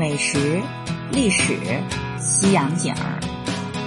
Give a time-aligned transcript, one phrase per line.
[0.00, 0.62] 美食、
[1.12, 1.52] 历史、
[2.18, 3.20] 西洋景儿，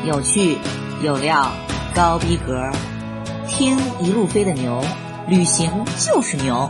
[0.06, 0.60] 有趣
[1.04, 1.52] 有料，
[1.96, 2.70] 高逼格。
[3.48, 4.80] 听一路飞的牛，
[5.28, 6.70] 旅行就是牛。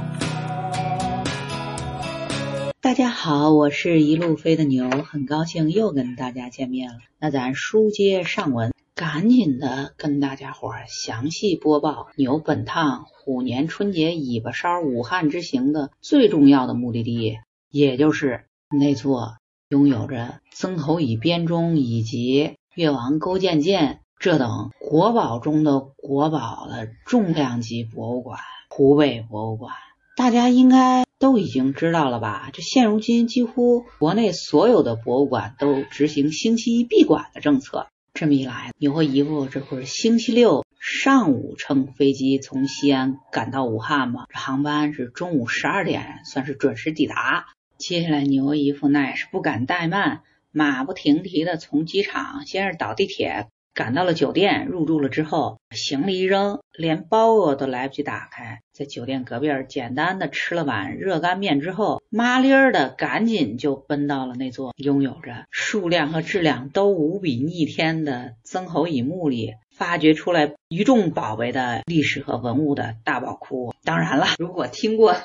[2.79, 7.00] 大家好，我是一路飞的牛，很高兴又跟大家见面了。
[7.20, 17.39] 那咱书接上文，赶紧的跟大家伙儿详细播报牛本趟虎年春节尾巴梢武汉之行的最重要的目的地，
[17.70, 19.35] 也就是那座
[19.73, 28.38] 拥有着曾侯乙编钟以及越王勾践剑这等国宝中的国宝的重量级博物馆——
[28.70, 29.73] 湖北博物馆。
[30.16, 32.52] 大家应该都已经知道了吧？
[32.54, 37.88] 这现如今几乎国内所有的博物馆都执行星期一闭馆的政策。
[38.14, 44.28] 这么一来，你和姨夫这不是星期六上午乘飞机从西安赶到武汉吗？
[44.30, 47.48] 这航班是中午十二点，算是准时抵达。
[47.84, 50.22] 接下来，牛姨夫那也是不敢怠慢，
[50.54, 53.48] 马不停蹄的从机场先是倒地铁。
[53.73, 73.73] 赶到了酒店，入住了之后，行李一扔，连包裹都来不及打开，在酒店隔壁简单的吃了碗热干面之后，麻利儿的赶紧就奔到了那座拥有着数量和质量都无比逆天的曾侯乙墓里，发掘出来一众宝贝的历史和文物的大宝库。
[73.84, 75.16] 当然了，如果听过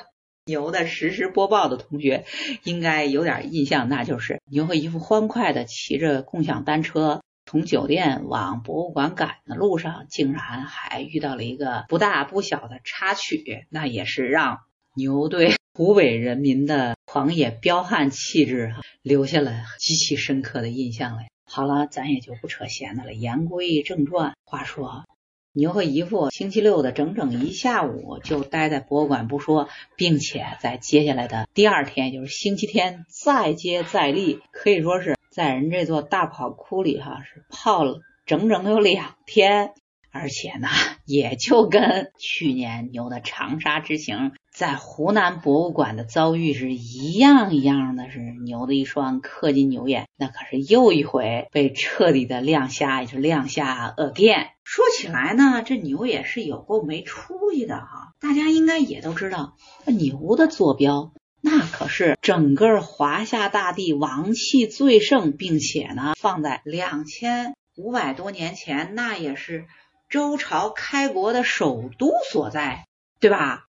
[0.49, 2.25] 牛的实时播报的同学，
[2.63, 7.21] 应该有点印象，那就是牛和一副欢快的骑着共享单车。
[7.45, 14.59] 从酒店往博物馆赶的路上，竟然还遇到了一个不大不小的插曲，那也是让
[14.95, 21.27] 牛对湖北人民的狂野彪悍气质留下了极其深刻的印象嘞。
[21.45, 24.33] 好了，咱也就不扯闲的了，言归正传。
[24.45, 25.05] 话说，
[25.53, 35.15] 牛和姨父星期六的整整一下午就待在博物馆不说，并且在接下来的第二天，就是星期天再接再厉，可以说是。
[35.31, 39.73] 在人这座大跑库里，哈是泡了整整有两天，
[40.11, 40.67] 而且呢，
[41.05, 54.49] 也就跟去年牛的长沙之行在湖南博物馆的遭遇是一样一样的，是牛的一双氪金牛眼，那可是又一回被彻底的亮瞎，也是亮瞎恶电。
[54.63, 59.55] 说起来呢，这牛也是有够没出息的哈，大家应该也都知道，
[59.85, 61.13] 牛的坐标。
[61.41, 69.65] 那可是整个华夏大地王气最盛，并且呢，放在两千五百多年前，那也是
[70.09, 72.87] 周朝开国的首都所在，
[73.19, 73.67] 对吧？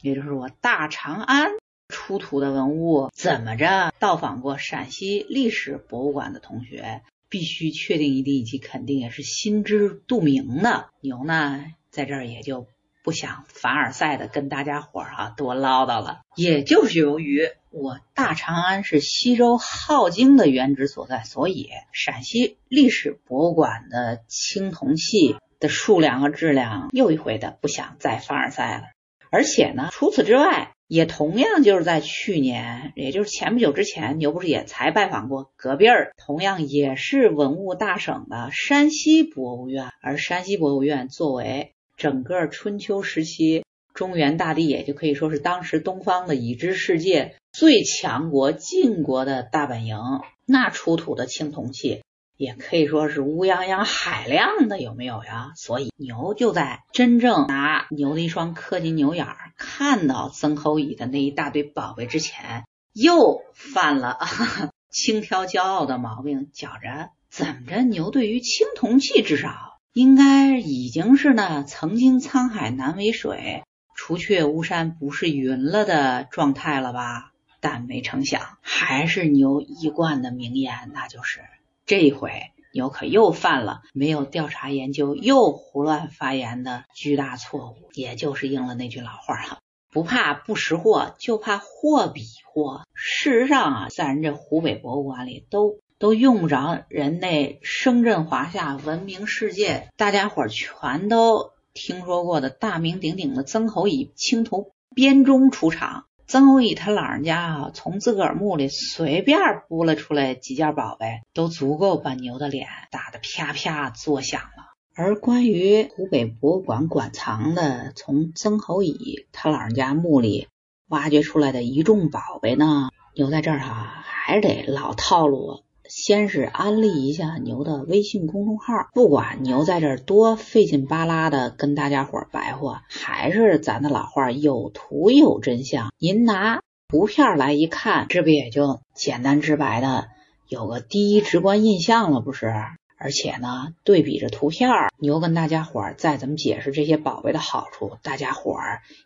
[0.00, 1.50] 也就是我大长安
[1.88, 3.92] 出土的文物，怎么着？
[3.98, 10.88] 到访过陕西历史博物馆的同学，必须确定一定以及肯定，也是心知肚明的。
[11.02, 12.66] 牛呢，在这儿也就。
[13.02, 28.84] 不想凡尔赛的跟大家伙儿哈多唠叨了，也就是由于我大长安是西周镐京的原址所在，所以陕西历史博物馆的青铜器的数量和质量又一回的不想再凡尔赛了。
[29.30, 41.72] 而且呢，除此之外，也同样就是在去年，也就是前不久之前，牛不是也才拜访过隔壁儿，同样也是文物大省的山西博物院，而山西博物院作为。
[41.96, 43.64] 整个春秋时期，
[43.94, 49.96] 中原大地也就可以说是当时东方的已知世界最强国晋国的大本营。
[50.44, 52.02] 那出土的青铜器
[52.36, 55.52] 也可以说是乌泱泱海量的，有没有呀？
[55.56, 64.18] 所以牛就在真正拿牛的一双氪金牛眼儿看到曾侯乙的那一大堆宝贝之前，又犯了
[64.90, 69.72] 轻佻骄傲的毛病，觉着怎么着牛对于青铜器至少。
[69.92, 73.62] 应该已经是那曾经沧海难为水，
[73.94, 77.30] 除却巫山不是云了的状态了吧？
[77.60, 81.42] 但没成想，还是牛一贯的名言，那就是
[81.86, 87.90] 这一回牛可又犯了没有调查研究又胡乱发言的巨大错误。
[87.94, 89.58] 也就是应了那句老话哈，
[89.90, 92.82] 不怕不识货，就怕货比货。
[92.94, 95.78] 事实上啊，在人这湖北博物馆里都。
[95.96, 106.04] 都用不着人那声震华夏、闻名世界、大家伙全都听说过的大名鼎鼎的曾侯乙青铜编钟出场。
[106.26, 109.38] 曾侯乙他老人家啊，从自个儿墓里随便
[109.68, 114.72] 拨了出来几件宝贝，都足够把牛的脸打得啪啪作响了。
[114.94, 120.48] 而关于湖北博物馆馆藏的从曾侯乙他老人家墓里
[120.88, 125.63] 挖掘出来的一众宝贝呢，留在这儿哈，还得老套路。
[125.96, 135.92] 先是安利一下牛的微信公众号，不管牛在这多费劲巴拉的跟大家伙白话，还是咱的老话，有图有真相。
[136.00, 140.08] 您拿图片来一看，这不也就简单直白的
[140.48, 142.52] 有个第一直观印象了，不是？
[142.98, 144.68] 而且呢，对比着图片，
[144.98, 148.56] 牛跟大家伙再怎么解释这些宝贝的好处，大家伙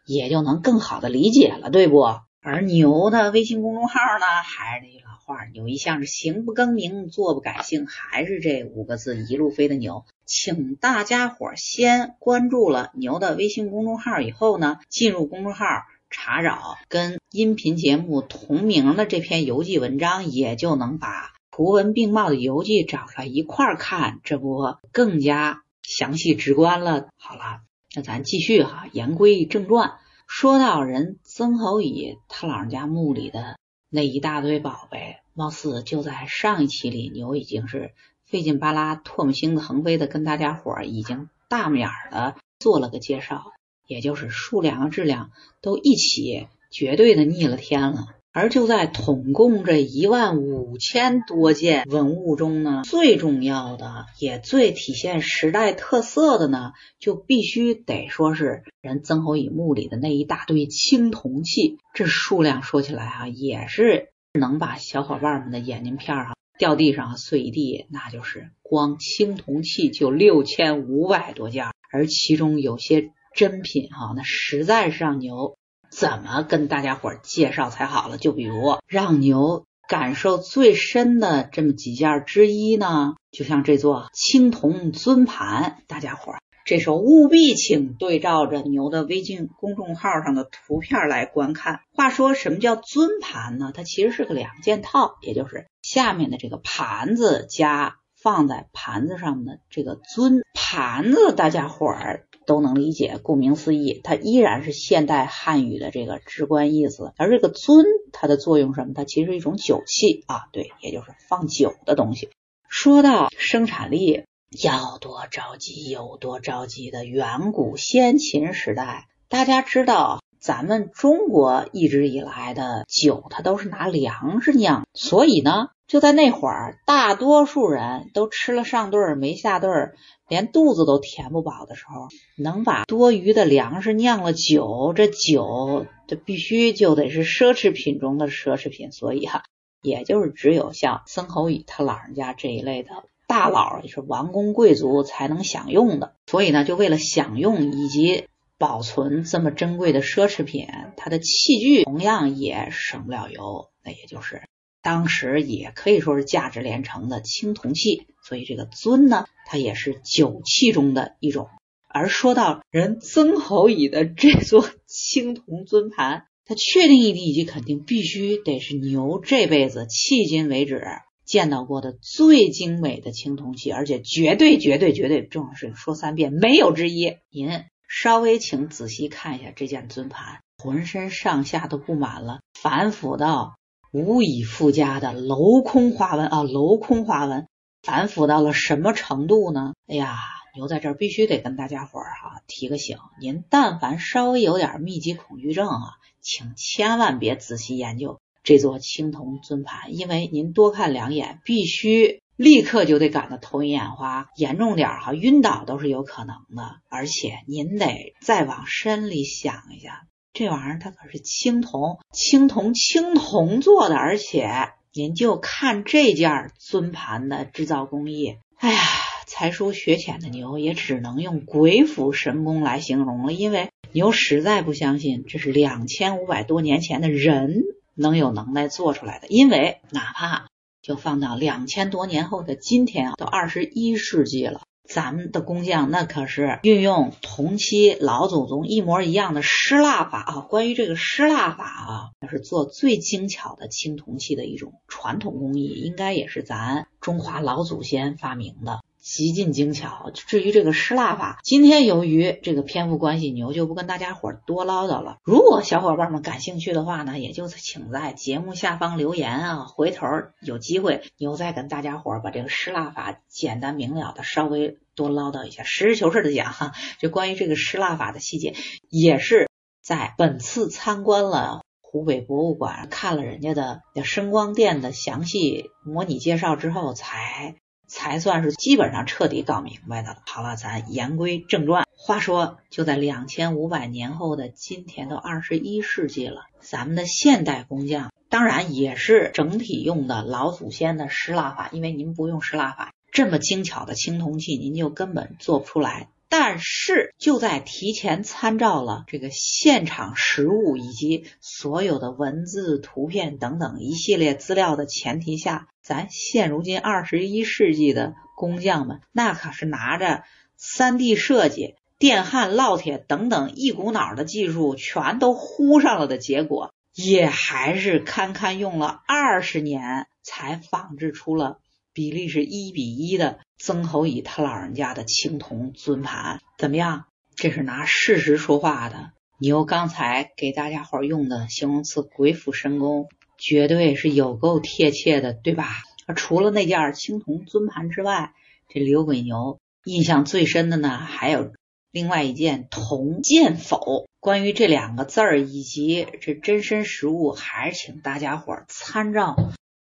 [0.06, 2.06] 也就能更好的理解了，对不？
[2.40, 10.04] 而牛的微信公众号呢，还是那句老话，牛一向是行不更名，坐不改姓，还是这五个字，一路飞的牛。
[10.24, 15.64] 请大家伙先关注了牛的微信公众号以后呢，进入公众号
[16.10, 27.08] 查找跟音频节目同名的这篇游记文章，也就能把图文并茂的游记找出来一块儿看，这不更加详细直观了。
[27.16, 27.62] 好了，
[27.96, 29.94] 那咱继续哈，言归正传。
[30.28, 33.58] 说到人曾侯乙他老人家墓里的
[33.88, 37.92] 那一大堆宝贝，貌似就在上一期里，牛已经是
[38.26, 43.52] 费劲巴拉、唾沫星子横飞的跟大家伙儿已经大面儿的做了个介绍，
[43.86, 45.32] 也就是数量和质量
[45.62, 48.06] 都一起绝对的逆了天了。
[48.38, 56.70] 而就在统共这一万五千多件文物中呢，最重要的也最体现时代特色的呢，
[57.00, 61.78] 就必须得说是人曾侯乙墓里的那一大堆青铜器。
[61.94, 67.86] 这数量说起来啊，也是能把小伙伴们的眼镜片啊掉地上碎一地。
[67.90, 75.56] 那就是光青铜器就六千五百多件，而其中有些珍品哈，那实在是让牛。
[75.98, 78.18] 怎么跟大家伙介绍才好了？
[78.18, 86.34] 就比如让牛感受最深的这么几件之一呢，就像这座青铜尊盘，大家伙
[86.64, 91.80] 这时候务必请对照着牛的微信公众号上的图片来观看。
[91.92, 93.72] 话说什么叫尊盘呢？
[93.74, 102.27] 它其实是个两件套，也就是下面的这个盘子加放在盘子上的这个尊盘子，大家伙儿。
[102.48, 107.12] 都能理解，顾名思义，它依然是现代汉语的这个直观意思。
[107.18, 108.94] 而这个尊，它的作用什么？
[108.94, 112.30] 它其实是一种酒器啊，对，也就是放酒的东西。
[112.66, 114.24] 说到生产力，
[114.64, 125.68] 要多着急有多着急的远古先秦时代，大家知道，咱们中国一直以来的酒，它都是拿粮食酿，所以呢。
[125.86, 129.94] 就在那会儿，大多数人都吃了上顿没下顿，
[130.28, 138.92] 连肚子都填不饱的时候，能把多余的粮食酿了酒，这酒这必须就得是奢侈品中的奢侈品。
[138.92, 139.42] 所以哈，
[139.82, 142.90] 也就是只有像曾侯乙他老人家这一类的
[143.26, 146.14] 大佬，也是王公贵族才能享用的。
[146.26, 148.24] 所以呢，就为了享用以及
[148.58, 150.66] 保存这么珍贵的奢侈品，
[150.96, 154.42] 它的器具同样也省不了油，那也就是。
[154.80, 161.48] 当时也可以说是价值连城的青铜器，所以这个尊呢，它也是酒器中的一种。
[161.88, 170.82] 而说到人曾侯乙的这座青铜尊盘，它确定一点以及肯定必须得是牛这辈子迄今为止
[171.24, 177.16] 见到过的最精美的青铜器，而且绝对绝对绝对，重要是说三遍没有之一。
[177.30, 177.48] 您
[177.88, 183.54] 稍微请仔细看一下这件尊盘，浑身上下都布满了繁复到。
[183.90, 187.48] 无以复加的镂空花纹啊，镂空花纹
[187.82, 189.72] 反腐到了什么程度呢？
[189.86, 190.16] 哎呀，
[190.54, 210.06] 牛在这儿必须得跟大家伙儿哈提个醒，您但凡稍微有点密集恐惧症啊，请千万别仔细研究这座青铜尊盘，因为您多看两眼，必须立刻就得感到头晕眼花，严重点哈晕倒都是有可能的，而且您得再往深里想一下。
[210.32, 218.80] 这玩意儿它可是青铜，青铜青铜做的，而且您就看这件尊盘的制造工艺，哎呀，
[219.28, 227.62] 才疏学浅的牛也只能用鬼斧神工来形容了，因为牛实在不相信这是两千五百多年前的人
[227.94, 230.48] 能有能耐做出来的，因为哪怕
[230.82, 234.62] 就放到两千多年后的今天啊，都二十一世纪了。
[234.88, 240.40] 咱们的工匠那可是运用同期老祖宗一模一样的失蜡法啊！
[240.40, 248.80] 关于这个失蜡法啊，那是做最精巧的青铜器的一种传统工艺，应该也是咱中华老祖先发明的。
[249.08, 250.10] 极尽精巧。
[250.14, 255.16] 至于这个失蜡法，今天由于这个篇幅关系，牛就不跟大家伙多唠叨了。
[255.24, 260.06] 如果小伙伴们感兴趣的话呢，也就请在节目下方留言啊，回头
[260.42, 266.72] 有机会牛再跟大家伙把这个失蜡法简单明了的稍微多唠叨一下，实事求是的讲哈。
[267.00, 268.54] 就关于这个失蜡法的细节，
[268.90, 269.48] 也是
[269.80, 277.56] 在本次参观了湖北博物馆，看了人家的声光电的详细模拟介绍之后才。
[277.88, 280.22] 才算是基本上彻底搞明白的了。
[280.26, 281.84] 好了，咱言归正传。
[281.96, 296.08] 话说，就在两千五百年后的今天，都二十一世纪了，咱们的现代工匠当然也是整体用的老祖先的失蜡法，因为您不用失蜡法，这么精巧的青铜器，您就根本做不出来。
[296.30, 310.22] 但是就在提前参照了这个现场实物以及所有的文字、图片等等一系列资料的前提下，咱现如今二十一世纪的工匠们，那可是拿着
[310.58, 321.58] 三 D 设计、电焊、烙铁等等一股脑的技术全都呼上了的结果，也还是堪堪用了二十年才仿制出了。
[321.94, 327.06] 比例是一比一的，曾侯乙他老人家的青铜尊盘怎么样？
[327.34, 329.12] 这是拿事实说话的。
[329.40, 335.68] 你用刚才给大家伙用的形容词“鬼斧神工”，绝对是有够贴切的，对吧？
[336.16, 338.32] 除了那件青铜尊盘之外，
[338.68, 341.52] 这刘鬼牛印象最深的呢，还有
[341.90, 344.06] 另外一件铜剑否。
[344.20, 349.36] 关于这两个字儿以及这真身实物，还是请大家伙参照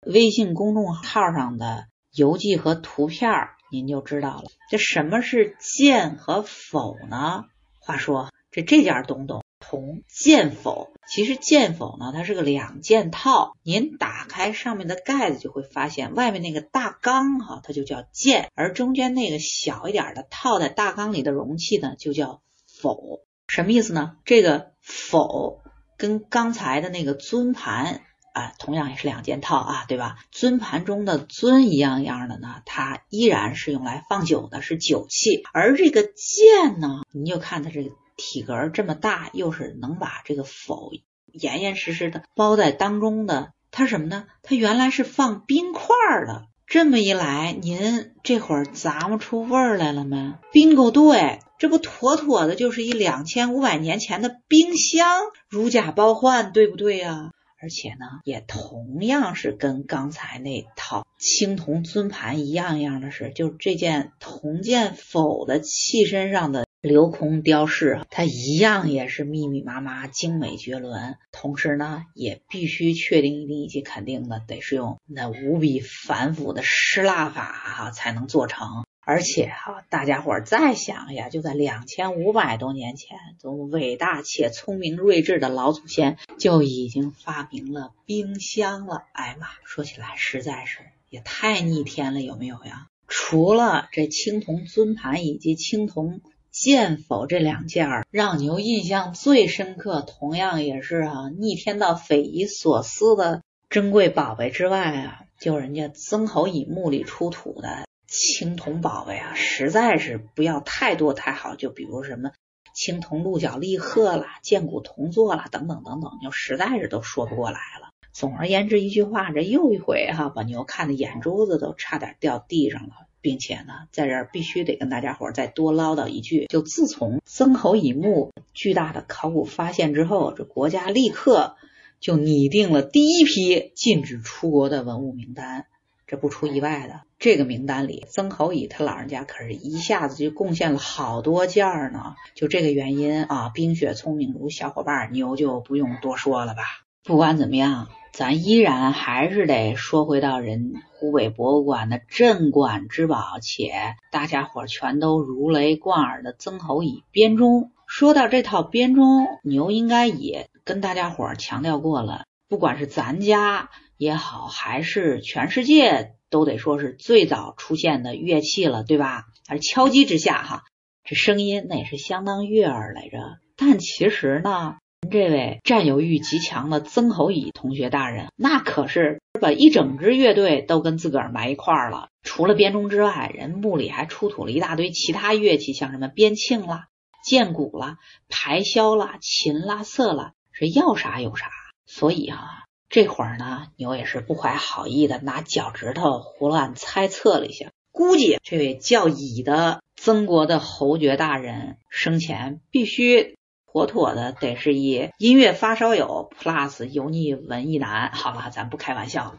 [0.05, 1.87] 微信公众号上的。
[2.13, 3.31] 游记和图片，
[3.71, 4.43] 您就知道了。
[4.69, 7.45] 这什么是剑和否呢？
[7.79, 13.51] 话说这这件东东铜剑否，其实剑否呢，它是个两件套。
[13.63, 22.41] 您打开上面的盖子，就会发现外面那个大缸哈，它就叫剑，而中间那个小一点的套在大缸里的容器呢，就叫
[22.81, 23.19] 否。
[23.47, 24.17] 什么意思呢？
[24.25, 25.59] 这个否
[25.97, 28.01] 跟刚才的那个尊盘。
[28.33, 30.17] 啊，同样也是两件套啊，对吧？
[30.29, 35.41] 尊盘中的尊一样样的呢，它依然是用来放酒的，是酒器。
[35.53, 40.91] 而这个剑呢，你就看它这个体格这么大，又是能把这个否
[41.31, 44.25] 严严实实的包在当中的，它什么呢？
[44.43, 45.85] 它原来是放冰块
[46.25, 46.47] 的。
[46.65, 57.31] 这么一来，您这会儿咂摸出味儿来了吗？bingo，对，这不妥妥的就是一两千五百年前的冰箱，如假包换，对不对呀？
[57.61, 71.17] 而且呢，也同样是跟刚才那套青铜尊盘一样一样的是，就这件铜剑否的器身上的镂空雕饰，它一样也是密密麻麻、精美绝伦。
[71.31, 78.85] 同时呢，也必须确定一定以及肯定的，得是用那无比繁复的失蜡法哈才能做成。
[79.01, 89.05] 而且哈，大家伙再想呀，就在两千五百多年前，从伟大且聪明睿智的老祖先就已经发明了冰箱了。
[89.13, 90.79] 哎妈，说起来实在是
[91.09, 92.87] 也太逆天了，有没有呀？
[93.07, 96.19] 除了这青铜尊盘以及青铜
[96.59, 107.85] 剑否这两件儿让牛印象最深刻，同样也是啊逆天到匪夷所思的珍贵宝贝之外啊，就人家曾侯乙墓里出土的。
[108.07, 111.55] 青铜宝贝啊，实在是不要太多太好。
[111.55, 112.31] 就比如什么
[112.73, 117.89] 青铜鹿角立鹤啦、剑骨铜座啦等等等等，就实在是都说不过来了。
[118.13, 123.06] 总而言之，一句话，这又一回哈，把牛看的眼珠子都差点掉地上了。
[123.27, 131.57] 并且呢，在这儿必须得跟大家伙再多唠叨一句：就自从曾侯乙墓巨大的考古发现之后，这国家立刻
[131.99, 135.65] 就拟定了第一批禁止出国的文物名单。
[136.05, 142.15] 这不出意外的，这个名单里，曾侯乙他老人家可是一下子就贡献了好多件呢。
[142.33, 146.86] 就这个原因啊，冰雪聪明如小伙伴牛就不用多说了吧。
[147.07, 157.71] 不管怎么样，咱依然还是得说回到人湖北博物馆的镇馆之宝，且大家伙全都如雷贯耳的曾侯乙编钟。
[157.87, 163.69] 说到这套编钟，牛应该也跟大家伙强调过了，不管是咱家。
[163.97, 169.23] 也好，还是全世界都得说是最早出现的乐器了，对吧？
[169.47, 170.65] 还是敲击之下哈，
[171.03, 173.17] 这声音那也是相当悦耳来着。
[173.55, 174.75] 但其实呢，
[175.09, 182.09] 这位占有欲极强的曾侯乙同学大人，那可是把一整支乐队都跟自个儿埋一块儿了。
[182.23, 186.87] 除了编钟之外，人墓里还出土了一大堆其他乐器，像什么边磬啦、
[187.23, 191.47] 剑鼓啦、排箫啦、琴啦、瑟啦，是要啥有啥。
[191.85, 192.63] 所以啊。
[192.89, 203.35] 这会儿呢，牛也是不怀好意的，拿脚趾头胡乱猜测了一下，估计这位叫乙的曾国的侯爵大人生前必须
[203.71, 208.11] 妥妥的得是一音乐发烧友 plus 油腻文艺男。
[208.11, 209.37] 好了，咱不开玩笑，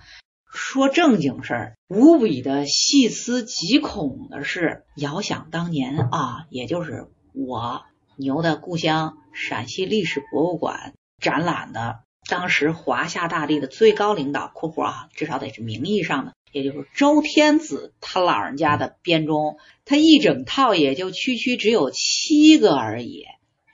[0.52, 1.75] 说正经事儿。
[1.88, 7.82] 无比的细思极恐的是，遥想当年啊，也就是我
[8.16, 12.00] 牛的故乡陕西历史博物馆展览的。
[12.28, 19.56] 当时华夏大地的最高领导（括弧啊，至少得是名义上的）也就是周天子他老人家的编钟，
[19.87, 23.25] 他一整套也就区区只有七个而已。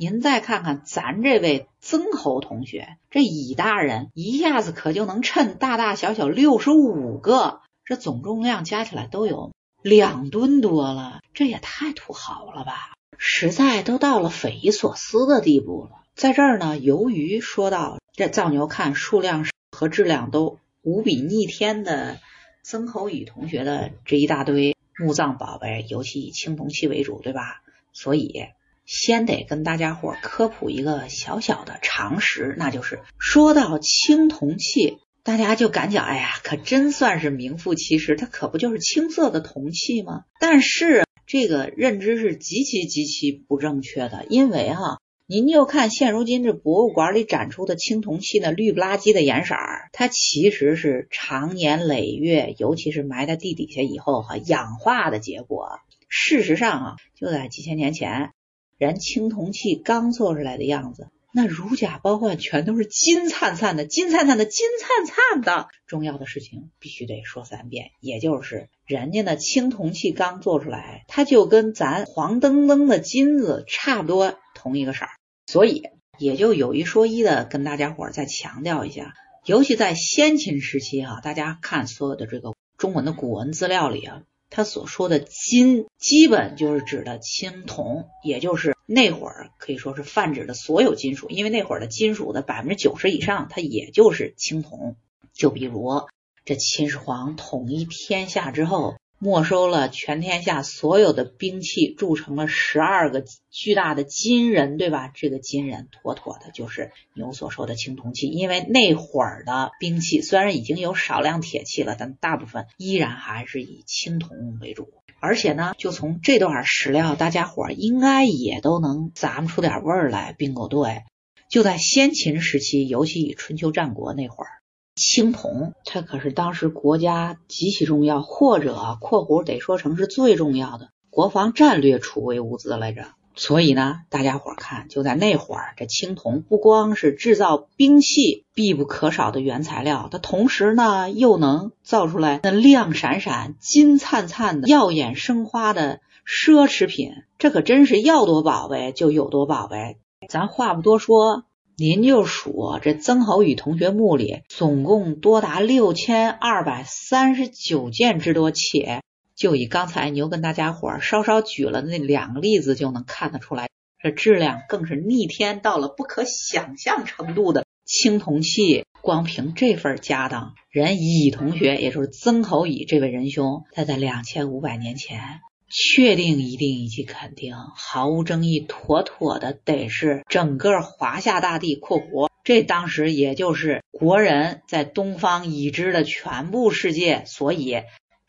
[0.05, 12.93] 您再看看咱这位曾侯同学，这乙大人一下子可就能称大大小小六十五个，这总重量加起来都有两吨多了，这也太土豪了吧！
[13.17, 16.03] 实在都到了匪夷所思的地步了。
[16.15, 22.19] 在这儿呢，由于说到这造牛看数量和质量都无比逆天的
[22.63, 27.63] 曾侯乙同学的这一大堆墓葬宝贝，尤其以青铜器为主，对吧？
[27.95, 28.49] 所以。
[28.85, 40.25] 先得跟大家伙科普一个小小的常识，那就是说到青铜器，大家就感觉哎呀，可真算是名副其实，它可不就是青色的铜器吗？
[40.39, 49.57] 但是这个认知是极其极其不正确的，因为哈，您就看现如今这博物馆里展出的青铜器那绿不拉几的颜色，
[49.93, 55.79] 它其实是长年累月，尤其是埋在地底下以后哈氧化的结果。
[56.11, 58.34] 事实上啊，就在几千年前。
[58.79, 65.69] 人青铜器刚做出来的样子，那如假包换，全都是金灿灿的，金灿灿的，金灿灿的。
[65.87, 75.11] 重要的事情必须得说三遍，也就是人家的青铜器刚做出来，它就跟咱黄澄澄的金子差不多同一个色儿。
[75.47, 75.83] 所以
[76.19, 79.15] 也就有一说一的跟大家伙再强调一下，
[79.45, 84.23] 尤其在先秦时期哈，大家看所有的这个中文的古文资料里啊。
[84.55, 94.95] 他所说的金，基本就是指的青铜，也就是那会儿可以说是泛指的所有金属，因为那会儿的金属的百分之九十以上，它也就是青铜。
[95.33, 96.03] 就比如
[96.45, 98.95] 这秦始皇统一天下之后。
[99.19, 105.11] 没收了全天下所有的兵器，铸成了十二个巨大的金人，对吧？
[105.15, 114.89] 这个金人妥妥的就是牛所说的青铜器，因为那会儿的兵器虽然已经有少量铁器了，但大部分依然还是以青铜为主。
[115.21, 121.03] 而且呢，就从这段史料，大家伙应该也都能咂摸出点味儿来，并不对。
[121.49, 124.51] 就在先秦时期，尤其以春秋战国那会儿。
[124.97, 133.07] 青铜，它可是当时国家极其重要，或者（括弧）得说成是最重要的国防战略储备物资来着。
[133.37, 147.11] 所以呢，大家伙看，就在那会儿，这青铜不光是制造兵器必不可少的原材料，它同时呢又能造出来那亮闪闪、金灿灿的、耀眼生花的奢侈品。
[147.37, 149.99] 这可真是要多宝贝就有多宝贝。
[150.29, 151.43] 咱话不多说。
[151.77, 159.03] 您就数这曾侯乙同学墓里总共多达六千二百三十九件之多，且
[159.35, 168.85] 就以刚才牛跟大家伙稍稍举了那两个例子就能看得出来，这质量更是逆天到了不可想象程度的青铜器。
[169.03, 175.41] 光凭这份家当，人乙同学，也就是曾侯乙这位仁兄，他在两千五百年前。
[175.77, 187.79] 确定、一定以及肯定，毫无争议，妥妥的得是整个华夏大地（括弧）这当时也就是国人在东方已知的全部世界，所以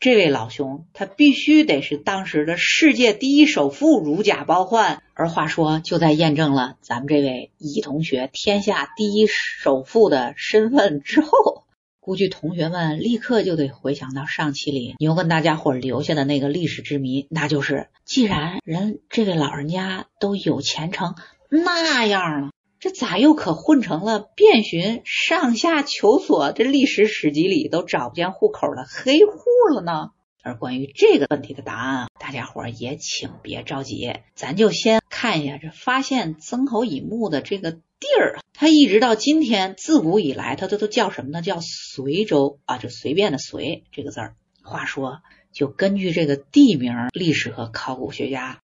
[0.00, 5.00] 这位老兄他必须得是当时的世界第一首富，如假包换。
[5.14, 11.65] 而话说，就在验证了咱们这位乙同学天下第一首富的身份之后。
[12.06, 21.16] 估计同学们立刻就得回想到上期里牛跟大家伙留下的那个历史之谜，那就是既然人这位老人家都有钱成
[21.50, 30.10] 那样了，这咋又可混成了遍寻上下求索这历史史籍里都找不见户口的黑户了呢？
[30.44, 37.80] 而关于这个问题的答案，大家伙也请别着急，咱就先看一下这发现曾侯乙墓的这个地
[38.20, 38.38] 儿。
[38.52, 41.40] 它一直到今天，自古以来，它都都叫什么呢？
[41.40, 44.36] 叫随州啊，就随便的随这个字儿。
[44.62, 48.60] 话说，就根据这个地名，历史和考古学家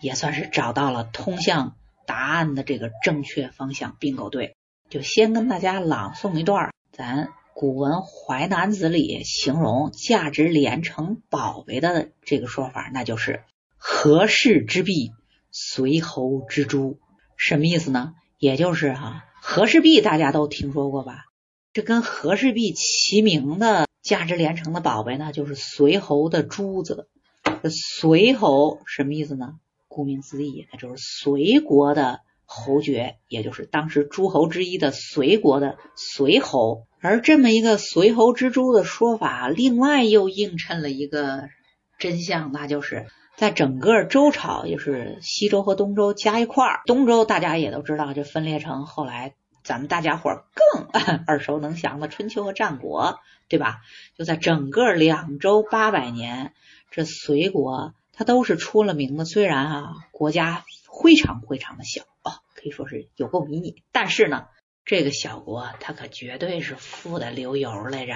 [0.00, 4.56] 也算是找到了通向答案的这个正确方向并购队。
[4.90, 7.28] 就先跟大家朗诵一段咱。
[7.54, 13.44] 古文《淮南子》里形容价值连城宝贝的这个说法，那就是
[13.76, 15.12] 和氏之璧，
[15.52, 16.98] 随侯之珠。
[17.36, 18.14] 什么意思呢？
[18.38, 21.26] 也就是哈和氏璧，大家都听说过吧？
[21.72, 27.08] 这跟和氏璧齐名的价值连城的宝贝呢，就是随侯的珠子。
[27.70, 29.54] 随侯什么意思呢？
[29.88, 36.86] 顾名思义，那就是随国的侯爵，也就是当时诸侯之一的随国的随侯。
[37.00, 41.48] 而这么一个随侯之珠的说法，另外又映衬了一个
[41.98, 43.06] 真相，那就是
[43.42, 50.84] 在整个周朝，就是西周和东周加一块儿，东周大家也都知道，就分裂成后来咱们大家伙更
[51.26, 53.80] 耳熟能详的春秋和战国，对吧？
[54.16, 56.52] 就在整个两周八百年，
[56.92, 59.24] 这隋国它都是出了名的。
[59.24, 60.64] 虽然啊，国家
[61.02, 64.46] 非常非常的小哦，可以说是有够迷你，但是呢，
[64.84, 68.14] 这个小国它可绝对是富的流油来着。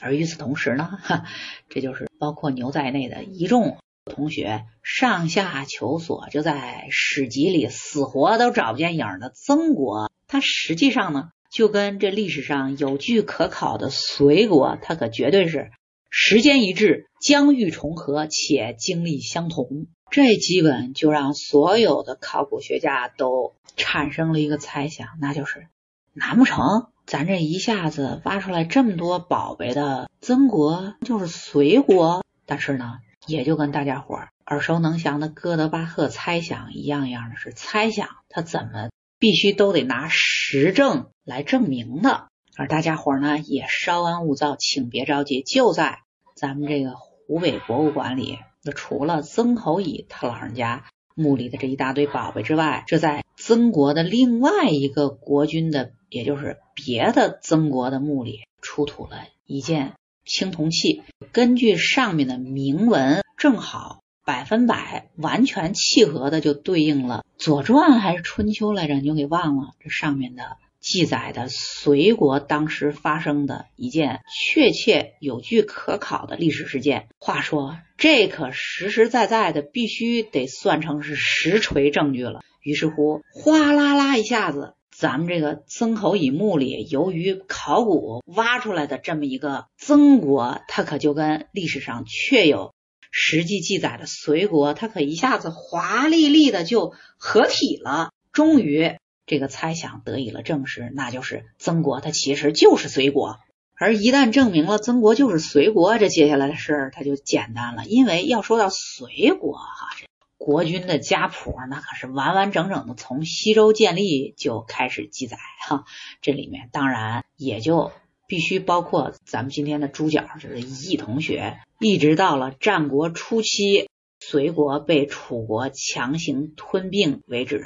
[0.00, 1.24] 而与此同时呢，哈，
[1.68, 15.70] 这就是包括牛在内的一众同学上下求索，就在史籍里死活都找不见影的曾国，它实际上呢，就跟这历史上有据可考的隋国，它可绝对是
[16.10, 19.86] 时间一致、疆域重合且经历相同。
[20.10, 25.66] 这基本就让所有的考古学家都产生了一个猜想，那就是
[26.12, 26.88] 难不成？
[27.06, 42.28] 咱这一下子挖出来这么多宝贝的曾国就是隋国，但是呢，也就跟大家伙儿耳熟能详的哥德巴赫猜想一样一样的是猜想，他怎么必须都得拿实证来证明的。
[42.56, 46.00] 而大家伙儿呢也稍安勿躁，请别着急，就在
[46.36, 50.84] 咱们这个湖北博物馆里，那除了曾侯乙他老人家
[51.14, 55.92] 墓里的这一大堆宝贝之外，这在曾国的另外一个国君的。
[56.10, 68.94] 也就是别的曾国的墓里出土了一件青铜器，根据上面的铭文，正好百分百完全契合的就对应了《左传》还是《春秋》来着？
[68.94, 74.20] 你就给忘了这上面的记载的隋国当时发生的一件
[74.52, 77.08] 确切有据可考的历史事件。
[77.18, 82.40] 话说这可实实在在的，必须得算成是实锤证据了。
[82.62, 84.74] 于是乎，哗啦啦一下子。
[84.96, 92.72] 咱们这个曾侯乙墓里，由于考古挖出来的这么一个曾国，它可就跟历史上确有
[93.10, 98.12] 实际记载的隋国，它可一下子华丽丽的就合体了。
[98.32, 103.38] 终于，这个猜想得以了证实，那就是曾国它其实就是隋国。
[103.76, 110.06] 而一旦证明了曾国就是隋国，这接下来的事儿它就简单了，因为要说到隋国哈这。
[110.44, 115.86] 国君的家谱那可是完完整整的从西周建立就开始记载哈，
[116.20, 117.92] 这里面当然也就
[118.26, 123.88] 必须包括咱们今天的主角就是易同学，一直到了战国初期，
[124.20, 127.64] 隋国被楚国强行吞并为止。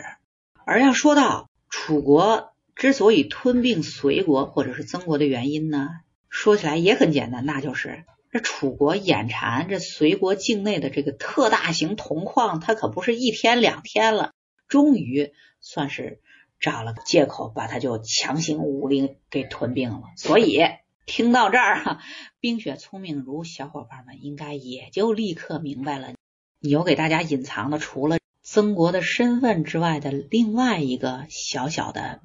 [0.64, 5.88] 而要说到楚国之所以吞并隋国或者是曾国的原因呢，
[6.29, 8.05] 说起来也很简单，那就是。
[8.31, 14.33] 这楚国眼馋这隋国境内的这个特大型铜矿，它可不是一天两天了，
[14.69, 16.21] 终于算是
[16.61, 20.03] 找了个借口，把它就强行武力给吞并了。
[20.17, 20.61] 所以
[21.07, 22.01] 听到这儿哈，
[22.38, 26.12] 冰雪聪明如小伙伴们应该也就立刻明白了，
[26.61, 32.21] 有给大家隐藏的除了曾国的身份之外的另外一个小小的。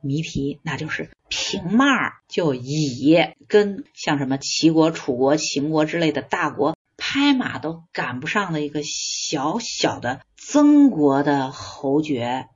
[0.00, 12.48] 谜题，那就是平骂就以跟像什么齐国、楚国、秦国之类的大国拍马都赶不上的一个小小的曾国的侯爵，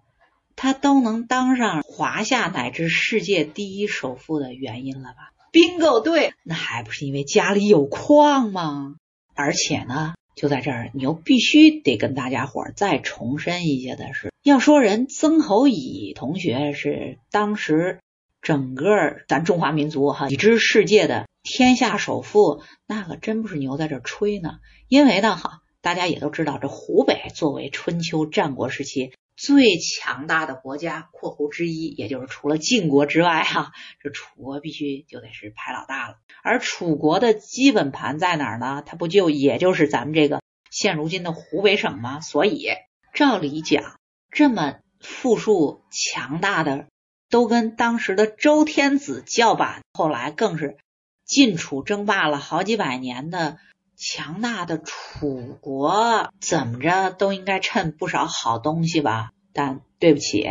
[0.57, 8.97] 他都能当上华夏乃至世界第一首富的原因了吧？bingo，对，那还不是因为家里有矿吗？
[9.35, 10.15] 而且呢？
[10.35, 18.01] 就在这儿，你又必须得跟大家伙再重申一下的是，要说人曾侯乙同学是当时
[18.41, 24.59] 整个咱中华民族哈已知世界的天下首富，那可真不是牛在这吹呢。
[24.89, 29.13] 因为呢哈，大家也都知道，这湖北作为春秋战国时期。
[29.37, 33.71] 最强大的国家（括弧之一），也就是除了晋国之外，哈，
[34.03, 36.17] 这楚国必须就得是排老大了。
[36.43, 38.83] 而楚国的基本盘在哪儿呢？
[38.85, 42.21] 它不就也就是咱们这个现如今的湖北省吗？
[42.21, 42.67] 所以
[43.15, 43.99] 照理讲，
[44.33, 46.87] 这么富庶强大的，
[47.31, 50.79] 都跟当时的周天子叫板，后来更是
[51.25, 53.59] 晋楚争霸了好几百年的。
[53.95, 59.31] 强大的楚国怎么着都应该趁不少好东西吧？
[59.53, 60.45] 但对不起，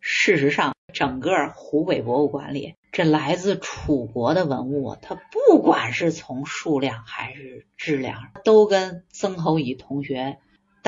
[0.00, 10.38] 事实上，整个湖北博物馆里，这来自楚国的文物，它不管是从数量还是质量，都跟曾侯乙同学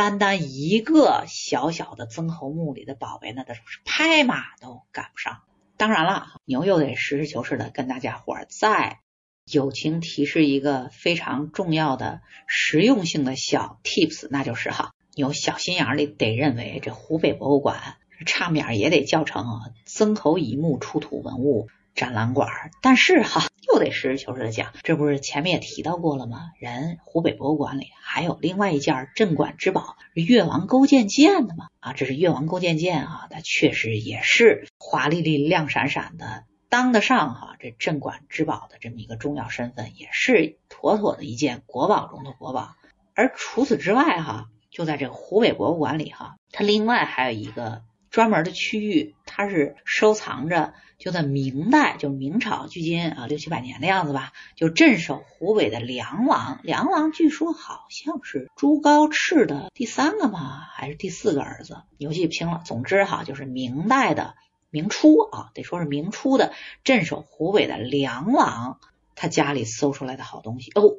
[0.00, 5.42] 单单一个小小的曾侯墓里的宝贝，那都是拍马都赶不上。
[5.76, 9.00] 当然了，牛又得实事求是的跟大家伙儿再。
[9.44, 19.44] 友情提示一个非常重要的实用性的小 tips，那就是哈，有小心眼里得认为这湖北博物馆差面也得叫成
[19.84, 22.48] 曾侯乙墓出土文物展览馆。
[22.80, 26.50] 但是哈，又得实事求是的讲，这不是前面也提到过了吗？
[26.58, 31.68] 人湖北博物馆里还有另外一件镇馆之宝——越王勾践剑的嘛？
[31.78, 42.74] 啊，这是越王勾践剑啊，它确实也是华丽丽、亮闪闪的，当得上哈这镇馆之宝的这么一个重要身份，也是妥妥的一件国宝中的国宝。
[43.14, 47.82] 而除此之外哈，就在这个湖北博物馆里哈，它另外还有一个。
[48.10, 54.32] 专门的区域，它是收藏着就在明代，就明朝，距今啊六七百年的样子吧。
[54.56, 62.62] 就镇守湖北的梁王，梁王据说好像是朱高炽的第三个嘛，还是第四个儿子，我记不清了。
[62.66, 64.34] 总之哈，就是明代的
[64.70, 66.52] 明初啊，得说是明初的
[66.84, 68.80] 镇守湖北的梁王，
[69.14, 70.96] 他家里搜出来的好东西哦。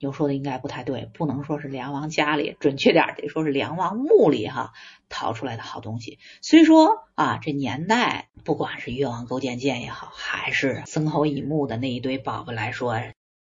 [0.00, 4.72] 牛说的应该不太对，不能说是梁王家里，准确点得说是梁王墓里哈
[5.08, 6.18] 淘出来的好东西。
[6.40, 13.00] 虽说啊，这年代不管是越王勾践剑也好，还是曾侯乙墓的那一堆宝贝来说，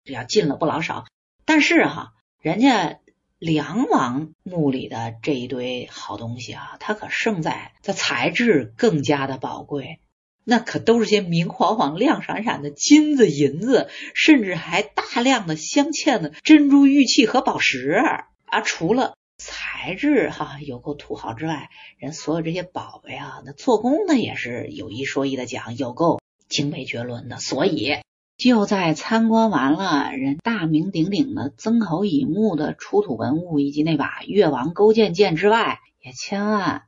[0.05, 1.07] 要进了不老少。
[1.45, 2.99] 但是哈，人家
[3.39, 10.01] 梁王墓里的这一堆好东西啊，它可胜在它材质更加的宝贵。
[10.45, 17.91] 那可都是些明晃晃、亮闪闪的金子、银子，甚至还大量的镶嵌的珍珠、玉器和宝石
[18.47, 18.61] 啊！
[18.61, 27.39] 除了材质哈有够土豪之外，人所有这些宝贝啊，那做工呢也是有一说一的讲，有够精美绝伦的。
[27.39, 27.99] 所以
[28.37, 36.83] 就在参观完了人大名鼎鼎的曾侯乙墓的出土文物以及那把越王勾践剑之外，也千万。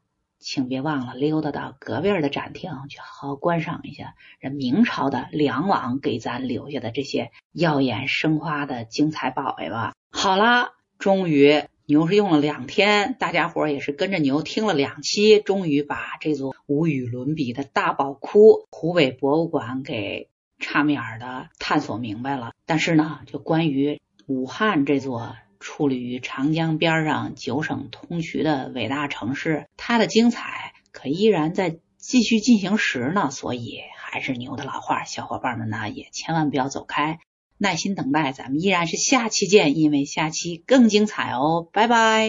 [0.44, 9.94] 请别忘了溜达到隔壁的展厅去好好观赏一下人明朝的梁王给咱留下的这些耀眼生花的精彩宝贝吧。
[10.11, 20.28] 好了，终于牛是用了两天，大家伙也是跟着牛听了两期，终于把这座无与伦比的大宝窟湖北博物馆给
[20.59, 22.52] 差面的探索明白了。
[22.66, 25.37] 但是呢，就关于武汉这座。
[25.64, 33.31] 矗立于长江边上、九省通衢的伟大城市，它的精彩可依然在继续进行时呢。
[33.31, 37.18] 所以还是牛的老话，小伙伴们呢也千万不要走开，
[37.57, 42.22] 耐心等待，咱们依然是下期见，因为下期更精彩哦，拜拜。